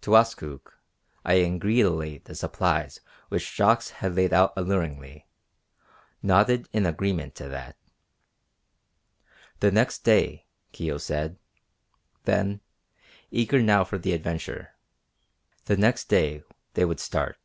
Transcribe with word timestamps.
Towaskook, 0.00 0.78
eyeing 1.26 1.58
greedily 1.58 2.16
the 2.16 2.34
supplies 2.34 3.02
which 3.28 3.54
Jacques 3.54 3.88
had 3.88 4.14
laid 4.14 4.32
out 4.32 4.54
alluringly, 4.56 5.26
nodded 6.22 6.70
an 6.72 6.86
agreement 6.86 7.34
to 7.34 7.50
that. 7.50 7.76
"The 9.60 9.70
next 9.70 9.98
day," 9.98 10.46
Kio 10.72 10.96
said, 10.96 11.36
then, 12.24 12.62
eager 13.30 13.60
now 13.60 13.84
for 13.84 13.98
the 13.98 14.14
adventure. 14.14 14.74
"The 15.66 15.76
next 15.76 16.06
day 16.08 16.42
they 16.72 16.86
would 16.86 16.98
start." 16.98 17.36